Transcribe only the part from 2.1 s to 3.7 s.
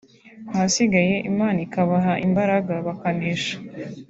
imbaraga bakanesha